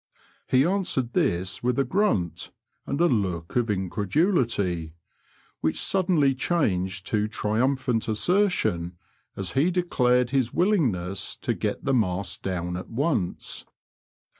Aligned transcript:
He 0.47 0.65
answered 0.65 1.13
this 1.13 1.61
with 1.61 1.77
a 1.77 1.85
grnnt 1.85 2.49
and 2.87 2.99
a 2.99 3.05
look 3.05 3.55
of 3.55 3.67
increduUty, 3.67 4.93
which 5.59 5.79
suddenly 5.79 6.33
changed 6.33 7.05
to 7.05 7.27
triumphant 7.27 8.07
assertion 8.07 8.97
as 9.35 9.51
he 9.51 9.69
declared 9.69 10.31
his 10.31 10.51
willingness 10.55 11.35
to 11.41 11.53
get 11.53 11.85
the 11.85 11.93
mast 11.93 12.41
down 12.41 12.77
at 12.77 12.89
once. 12.89 13.63